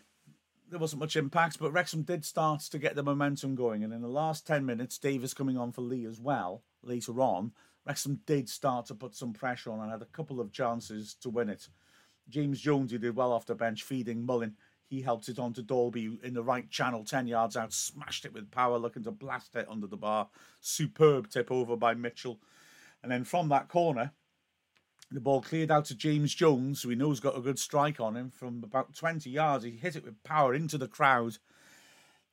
there 0.70 0.80
wasn't 0.80 1.00
much 1.00 1.16
impact, 1.16 1.60
but 1.60 1.72
Wrexham 1.72 2.02
did 2.02 2.26
start 2.26 2.62
to 2.62 2.80
get 2.80 2.96
the 2.96 3.04
momentum 3.04 3.56
going. 3.56 3.84
And 3.84 3.94
in 3.94 4.02
the 4.02 4.08
last 4.08 4.46
10 4.48 4.66
minutes, 4.66 4.98
Davies 4.98 5.34
coming 5.34 5.58
on 5.58 5.72
for 5.72 5.82
Lee 5.82 6.06
as 6.06 6.20
well 6.20 6.64
later 6.84 7.22
on, 7.22 7.54
Wrexham 7.86 8.22
did 8.26 8.50
start 8.50 8.88
to 8.88 8.96
put 8.96 9.16
some 9.16 9.34
pressure 9.34 9.72
on 9.72 9.80
and 9.80 9.92
had 9.92 10.02
a 10.02 10.06
couple 10.06 10.40
of 10.40 10.52
chances 10.52 11.16
to 11.22 11.30
win 11.30 11.50
it. 11.50 11.68
James 12.28 12.60
Jones, 12.60 12.92
who 12.92 12.98
did 12.98 13.16
well 13.16 13.32
off 13.32 13.46
the 13.46 13.56
bench, 13.56 13.84
feeding 13.84 14.26
Mullin. 14.26 14.56
He 14.88 15.02
helped 15.02 15.30
it 15.30 15.40
on 15.40 15.54
to 15.54 15.62
Dalby 15.62 16.20
in 16.24 16.34
the 16.34 16.44
right 16.44 16.70
channel, 16.70 17.04
10 17.04 17.28
yards 17.28 17.56
out, 17.56 17.74
smashed 17.74 18.26
it 18.26 18.34
with 18.34 18.52
power, 18.52 18.78
looking 18.78 19.04
to 19.04 19.12
blast 19.12 19.56
it 19.56 19.68
under 19.70 19.88
the 19.88 19.98
bar. 19.98 20.30
Superb 20.60 21.30
tip 21.30 21.52
over 21.52 21.76
by 21.76 21.94
Mitchell. 21.94 22.40
And 23.04 23.12
then 23.12 23.24
from 23.24 23.50
that 23.50 23.70
corner, 23.70 24.12
the 25.12 25.20
ball 25.20 25.42
cleared 25.42 25.72
out 25.72 25.86
to 25.86 25.96
James 25.96 26.36
Jones, 26.36 26.82
who 26.82 26.90
we 26.90 26.96
know's 26.96 27.20
got 27.20 27.38
a 27.38 27.42
good 27.42 27.58
strike 27.58 28.00
on 28.00 28.16
him 28.16 28.30
from 28.30 28.62
about 28.64 28.94
20 28.94 29.30
yards. 29.30 29.64
He 29.64 29.72
hit 29.72 29.96
it 29.96 30.06
with 30.06 30.24
power 30.24 30.54
into 30.54 30.78
the 30.78 30.88
crowd. 30.88 31.38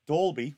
Dalby 0.07 0.55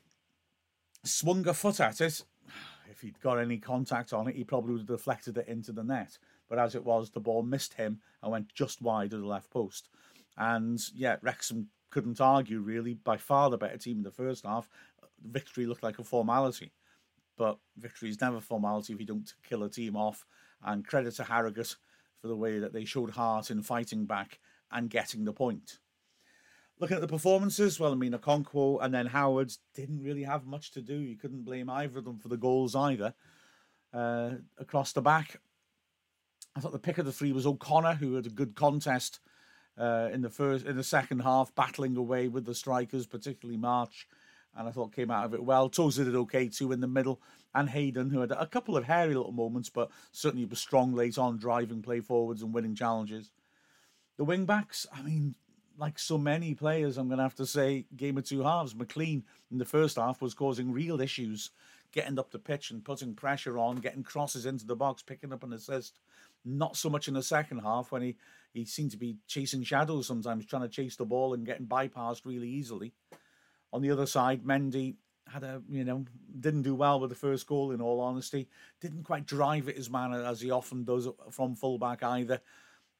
swung 1.03 1.47
a 1.47 1.53
foot 1.53 1.79
at 1.79 2.01
it. 2.01 2.23
If 2.91 3.01
he'd 3.01 3.21
got 3.21 3.37
any 3.37 3.59
contact 3.59 4.11
on 4.13 4.27
it, 4.27 4.35
he 4.35 4.43
probably 4.43 4.73
would 4.73 4.81
have 4.81 4.87
deflected 4.87 5.37
it 5.37 5.47
into 5.47 5.71
the 5.71 5.83
net. 5.83 6.17
But 6.49 6.57
as 6.57 6.73
it 6.73 6.83
was, 6.83 7.11
the 7.11 7.19
ball 7.19 7.43
missed 7.43 7.75
him 7.75 8.01
and 8.21 8.31
went 8.31 8.53
just 8.53 8.81
wide 8.81 9.13
of 9.13 9.21
the 9.21 9.27
left 9.27 9.51
post. 9.51 9.87
And 10.35 10.81
yeah, 10.95 11.17
Wrexham 11.21 11.69
couldn't 11.91 12.19
argue 12.19 12.59
really. 12.59 12.95
By 12.95 13.17
far 13.17 13.49
the 13.51 13.57
better 13.57 13.77
team 13.77 13.97
in 13.97 14.03
the 14.03 14.11
first 14.11 14.43
half. 14.43 14.67
Victory 15.23 15.65
looked 15.67 15.83
like 15.83 15.99
a 15.99 16.03
formality. 16.03 16.73
But 17.37 17.59
victory 17.77 18.09
is 18.09 18.19
never 18.19 18.41
formality 18.41 18.93
if 18.93 18.99
you 18.99 19.05
don't 19.05 19.33
kill 19.47 19.63
a 19.63 19.69
team 19.69 19.95
off. 19.95 20.25
And 20.63 20.85
credit 20.85 21.15
to 21.15 21.23
Harrogate 21.23 21.75
for 22.21 22.27
the 22.27 22.35
way 22.35 22.59
that 22.59 22.73
they 22.73 22.85
showed 22.85 23.11
heart 23.11 23.49
in 23.49 23.61
fighting 23.63 24.05
back 24.05 24.39
and 24.71 24.89
getting 24.89 25.25
the 25.25 25.33
point. 25.33 25.79
Looking 26.79 26.95
at 26.95 27.01
the 27.01 27.07
performances, 27.07 27.79
well, 27.79 27.91
I 27.91 27.95
mean, 27.95 28.13
Okonkwo 28.13 28.79
and 28.81 28.93
then 28.93 29.07
Howard 29.07 29.51
didn't 29.73 30.01
really 30.01 30.23
have 30.23 30.45
much 30.45 30.71
to 30.71 30.81
do. 30.81 30.95
You 30.95 31.17
couldn't 31.17 31.43
blame 31.43 31.69
either 31.69 31.99
of 31.99 32.05
them 32.05 32.19
for 32.19 32.29
the 32.29 32.37
goals 32.37 32.75
either. 32.75 33.13
Uh, 33.93 34.31
across 34.57 34.93
the 34.93 35.01
back, 35.01 35.41
I 36.55 36.61
thought 36.61 36.71
the 36.71 36.79
pick 36.79 36.97
of 36.97 37.05
the 37.05 37.11
three 37.11 37.33
was 37.33 37.45
O'Connor, 37.45 37.95
who 37.95 38.15
had 38.15 38.27
a 38.27 38.29
good 38.29 38.55
contest 38.55 39.19
uh, 39.77 40.09
in 40.13 40.21
the 40.21 40.29
first, 40.29 40.65
in 40.65 40.77
the 40.77 40.83
second 40.83 41.19
half, 41.19 41.53
battling 41.53 41.97
away 41.97 42.27
with 42.27 42.45
the 42.45 42.55
strikers, 42.55 43.05
particularly 43.05 43.57
March, 43.57 44.07
and 44.59 44.67
I 44.67 44.71
thought 44.71 44.93
came 44.93 45.09
out 45.09 45.25
of 45.25 45.33
it 45.33 45.43
well. 45.43 45.69
Tozer 45.69 46.03
did 46.03 46.15
okay 46.15 46.49
too 46.49 46.73
in 46.73 46.81
the 46.81 46.87
middle, 46.87 47.21
and 47.55 47.69
Hayden, 47.69 48.09
who 48.09 48.19
had 48.19 48.31
a 48.31 48.45
couple 48.45 48.75
of 48.75 48.83
hairy 48.83 49.15
little 49.15 49.31
moments, 49.31 49.69
but 49.69 49.89
certainly 50.11 50.45
was 50.45 50.59
strong 50.59 50.93
late 50.93 51.17
on, 51.17 51.37
driving 51.37 51.81
play 51.81 52.01
forwards 52.01 52.43
and 52.43 52.53
winning 52.53 52.75
challenges. 52.75 53.31
The 54.17 54.25
wing 54.25 54.45
backs, 54.45 54.85
I 54.93 55.01
mean, 55.01 55.35
like 55.77 55.97
so 55.97 56.17
many 56.17 56.53
players, 56.53 56.97
I'm 56.97 57.07
going 57.07 57.19
to 57.19 57.23
have 57.23 57.35
to 57.35 57.45
say, 57.45 57.85
game 57.95 58.17
of 58.17 58.25
two 58.25 58.43
halves. 58.43 58.73
McClean 58.73 59.23
in 59.49 59.59
the 59.59 59.65
first 59.65 59.95
half 59.95 60.21
was 60.21 60.33
causing 60.33 60.73
real 60.73 60.99
issues, 60.99 61.51
getting 61.93 62.19
up 62.19 62.31
the 62.31 62.37
pitch 62.37 62.69
and 62.69 62.83
putting 62.83 63.15
pressure 63.15 63.57
on, 63.57 63.77
getting 63.77 64.03
crosses 64.03 64.45
into 64.45 64.65
the 64.65 64.75
box, 64.75 65.01
picking 65.01 65.31
up 65.31 65.43
an 65.43 65.53
assist. 65.53 65.99
Not 66.43 66.75
so 66.75 66.89
much 66.89 67.07
in 67.07 67.13
the 67.13 67.23
second 67.23 67.59
half 67.59 67.93
when 67.93 68.01
he, 68.01 68.17
he 68.53 68.65
seemed 68.65 68.91
to 68.91 68.97
be 68.97 69.15
chasing 69.25 69.63
shadows 69.63 70.07
sometimes, 70.07 70.45
trying 70.45 70.63
to 70.63 70.67
chase 70.67 70.97
the 70.97 71.05
ball 71.05 71.33
and 71.33 71.45
getting 71.45 71.65
bypassed 71.65 72.25
really 72.25 72.49
easily. 72.49 72.91
On 73.71 73.81
the 73.81 73.91
other 73.91 74.05
side, 74.05 74.43
Mendy 74.43 74.95
had 75.27 75.43
a 75.43 75.61
you 75.69 75.83
know 75.83 76.05
didn't 76.39 76.63
do 76.63 76.75
well 76.75 76.99
with 76.99 77.09
the 77.09 77.15
first 77.15 77.47
goal. 77.47 77.71
In 77.71 77.81
all 77.81 77.99
honesty, 77.99 78.47
didn't 78.81 79.03
quite 79.03 79.25
drive 79.25 79.67
it 79.67 79.77
as 79.77 79.89
man 79.89 80.13
as 80.13 80.41
he 80.41 80.51
often 80.51 80.83
does 80.83 81.07
from 81.31 81.55
fullback 81.55 82.03
either. 82.03 82.41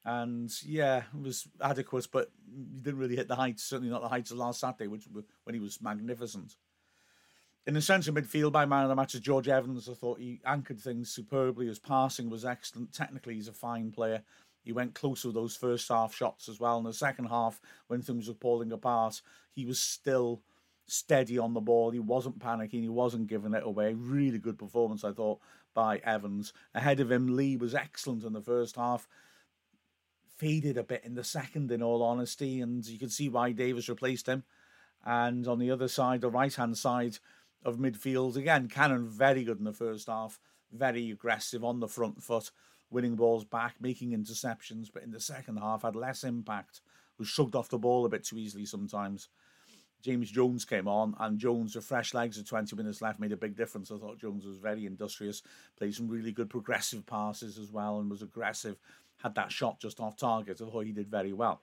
And 0.04 0.50
yeah, 0.64 1.02
it 1.14 1.22
was 1.22 1.46
adequate, 1.60 2.08
but 2.10 2.30
he 2.74 2.80
didn't 2.80 3.00
really 3.00 3.16
hit 3.16 3.28
the 3.28 3.36
heights. 3.36 3.62
Certainly 3.64 3.90
not 3.90 4.02
the 4.02 4.08
heights 4.08 4.30
of 4.30 4.38
last 4.38 4.60
Saturday, 4.60 4.86
which 4.86 5.06
when 5.44 5.54
he 5.54 5.60
was 5.60 5.82
magnificent. 5.82 6.56
In 7.66 7.74
the 7.74 7.82
centre 7.82 8.12
midfield, 8.12 8.52
by 8.52 8.64
man 8.64 8.84
of 8.84 8.88
the 8.88 8.96
match 8.96 9.14
is 9.14 9.20
George 9.20 9.48
Evans. 9.48 9.88
I 9.88 9.92
thought 9.92 10.18
he 10.18 10.40
anchored 10.46 10.80
things 10.80 11.10
superbly. 11.10 11.66
His 11.66 11.78
passing 11.78 12.30
was 12.30 12.44
excellent. 12.44 12.94
Technically, 12.94 13.34
he's 13.34 13.48
a 13.48 13.52
fine 13.52 13.92
player. 13.92 14.22
He 14.62 14.72
went 14.72 14.94
close 14.94 15.24
with 15.24 15.34
those 15.34 15.56
first 15.56 15.88
half 15.88 16.14
shots 16.14 16.48
as 16.48 16.58
well. 16.58 16.78
In 16.78 16.84
the 16.84 16.92
second 16.92 17.26
half, 17.26 17.60
when 17.88 18.00
things 18.00 18.28
were 18.28 18.34
falling 18.34 18.72
apart, 18.72 19.20
he 19.52 19.66
was 19.66 19.78
still 19.78 20.42
steady 20.90 21.38
on 21.38 21.54
the 21.54 21.60
ball. 21.60 21.90
He 21.90 22.00
wasn't 22.00 22.38
panicking. 22.38 22.82
He 22.82 22.88
wasn't 22.88 23.28
giving 23.28 23.54
it 23.54 23.62
away. 23.64 23.94
Really 23.94 24.38
good 24.38 24.58
performance, 24.58 25.04
I 25.04 25.12
thought, 25.12 25.40
by 25.72 25.98
Evans. 25.98 26.52
Ahead 26.74 27.00
of 27.00 27.12
him, 27.12 27.36
Lee 27.36 27.56
was 27.56 27.74
excellent 27.74 28.24
in 28.24 28.32
the 28.32 28.40
first 28.40 28.76
half. 28.76 29.08
Faded 30.36 30.76
a 30.76 30.82
bit 30.82 31.04
in 31.04 31.14
the 31.14 31.24
second, 31.24 31.70
in 31.70 31.82
all 31.82 32.02
honesty, 32.02 32.60
and 32.60 32.84
you 32.86 32.98
can 32.98 33.08
see 33.08 33.28
why 33.28 33.52
Davies 33.52 33.88
replaced 33.88 34.26
him. 34.26 34.44
And 35.04 35.46
on 35.46 35.58
the 35.58 35.70
other 35.70 35.88
side, 35.88 36.20
the 36.20 36.30
right 36.30 36.54
hand 36.54 36.76
side 36.76 37.18
of 37.64 37.76
midfield, 37.76 38.36
again, 38.36 38.68
Cannon 38.68 39.06
very 39.06 39.44
good 39.44 39.58
in 39.58 39.64
the 39.64 39.72
first 39.72 40.08
half, 40.08 40.40
very 40.72 41.10
aggressive 41.10 41.62
on 41.64 41.80
the 41.80 41.88
front 41.88 42.22
foot, 42.22 42.50
winning 42.90 43.14
balls 43.14 43.44
back, 43.44 43.76
making 43.80 44.10
interceptions, 44.10 44.88
but 44.92 45.02
in 45.02 45.10
the 45.10 45.20
second 45.20 45.58
half 45.58 45.82
had 45.82 45.94
less 45.94 46.24
impact, 46.24 46.80
was 47.18 47.28
shrugged 47.28 47.54
off 47.54 47.68
the 47.68 47.78
ball 47.78 48.04
a 48.04 48.08
bit 48.08 48.24
too 48.24 48.38
easily 48.38 48.64
sometimes. 48.64 49.28
James 50.02 50.30
Jones 50.30 50.64
came 50.64 50.88
on, 50.88 51.14
and 51.18 51.38
Jones, 51.38 51.74
with 51.74 51.84
fresh 51.84 52.14
legs 52.14 52.36
with 52.36 52.48
20 52.48 52.74
minutes 52.76 53.02
left, 53.02 53.20
made 53.20 53.32
a 53.32 53.36
big 53.36 53.56
difference. 53.56 53.90
I 53.90 53.98
thought 53.98 54.18
Jones 54.18 54.44
was 54.44 54.58
very 54.58 54.86
industrious, 54.86 55.42
played 55.76 55.94
some 55.94 56.08
really 56.08 56.32
good 56.32 56.50
progressive 56.50 57.06
passes 57.06 57.58
as 57.58 57.70
well, 57.70 58.00
and 58.00 58.10
was 58.10 58.22
aggressive. 58.22 58.78
Had 59.22 59.34
that 59.34 59.52
shot 59.52 59.80
just 59.80 60.00
off 60.00 60.16
target. 60.16 60.60
I 60.60 60.64
thought 60.64 60.86
he 60.86 60.92
did 60.92 61.10
very 61.10 61.32
well. 61.32 61.62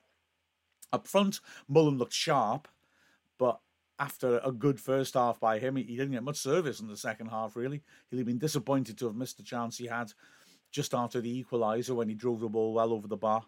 Up 0.93 1.07
front, 1.07 1.39
Mullin 1.67 1.97
looked 1.97 2.13
sharp, 2.13 2.67
but 3.37 3.59
after 3.99 4.39
a 4.43 4.51
good 4.51 4.79
first 4.79 5.15
half 5.15 5.39
by 5.39 5.59
him, 5.59 5.75
he 5.75 5.83
didn't 5.83 6.11
get 6.11 6.23
much 6.23 6.37
service 6.37 6.79
in 6.79 6.87
the 6.87 6.97
second 6.97 7.27
half, 7.27 7.55
really. 7.55 7.81
He'd 8.11 8.25
been 8.25 8.37
disappointed 8.37 8.97
to 8.99 9.05
have 9.07 9.15
missed 9.15 9.37
the 9.37 9.43
chance 9.43 9.77
he 9.77 9.87
had 9.87 10.13
just 10.71 10.93
after 10.93 11.19
the 11.19 11.43
equaliser 11.43 11.95
when 11.95 12.09
he 12.09 12.15
drove 12.15 12.39
the 12.39 12.49
ball 12.49 12.73
well 12.73 12.93
over 12.93 13.07
the 13.07 13.17
bar. 13.17 13.43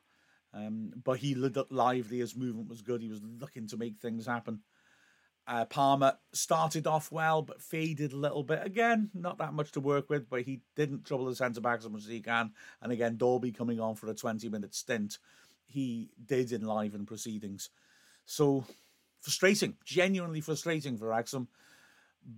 Um, 0.54 0.92
but 1.04 1.20
he 1.20 1.36
looked 1.36 1.72
lively, 1.72 2.20
his 2.20 2.36
movement 2.36 2.70
was 2.70 2.82
good, 2.82 3.02
he 3.02 3.10
was 3.10 3.22
looking 3.40 3.68
to 3.68 3.78
make 3.78 4.00
things 4.00 4.26
happen. 4.26 4.62
Uh, 5.50 5.66
Palmer 5.66 6.16
started 6.32 6.86
off 6.86 7.12
well, 7.12 7.42
but 7.42 7.60
faded 7.60 8.14
a 8.14 8.18
little 8.18 8.44
bit. 8.44 8.60
Again, 8.64 9.10
not 9.16 9.40
that 9.40 9.52
much 9.52 9.72
to 9.72 9.80
work 9.80 10.08
with, 10.08 10.30
but 10.30 10.44
he 10.44 10.62
didn't 10.76 11.06
trouble 11.06 11.26
the 11.26 11.36
centre 11.36 11.60
backs 11.60 11.84
as 11.86 11.90
much 11.90 12.04
as 12.04 12.08
he 12.08 12.20
can. 12.20 12.52
And 12.84 12.92
again, 12.92 13.18
Dalby 13.18 13.52
coming 13.52 13.80
on 13.80 13.96
for 13.96 14.08
a 14.08 14.14
20 14.14 14.48
minute 14.48 14.76
stint, 14.76 15.18
he 15.66 16.12
did 16.24 16.52
enliven 16.54 17.08
proceedings. 17.08 17.72
So 18.28 18.64
frustrating, 19.22 19.76
genuinely 19.84 20.40
frustrating 20.40 21.00
for 21.00 21.08
Wrexham. 21.08 21.48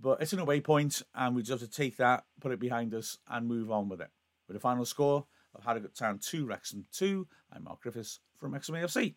But 0.00 0.22
it's 0.22 0.32
an 0.32 0.38
away 0.38 0.62
point, 0.62 1.02
and 1.14 1.36
we 1.36 1.42
just 1.42 1.60
have 1.60 1.70
to 1.70 1.76
take 1.76 1.98
that, 1.98 2.24
put 2.40 2.52
it 2.52 2.60
behind 2.60 2.94
us, 2.94 3.18
and 3.28 3.46
move 3.46 3.70
on 3.70 3.90
with 3.90 4.00
it. 4.00 4.08
With 4.48 4.56
a 4.56 4.60
final 4.60 4.86
score 4.86 5.26
of 5.54 5.64
Harrogate 5.64 5.94
Town 5.94 6.18
2, 6.18 6.46
Wrexham 6.46 6.86
2, 6.92 7.26
I'm 7.52 7.64
Mark 7.64 7.82
Griffiths 7.82 8.20
from 8.38 8.54
Wrexham 8.54 8.74
AFC. 8.74 9.16